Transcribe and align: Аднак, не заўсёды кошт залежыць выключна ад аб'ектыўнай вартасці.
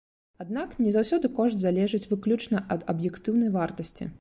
Аднак, 0.43 0.69
не 0.85 0.93
заўсёды 0.95 1.31
кошт 1.39 1.61
залежыць 1.65 2.09
выключна 2.15 2.65
ад 2.77 2.81
аб'ектыўнай 2.95 3.57
вартасці. 3.59 4.03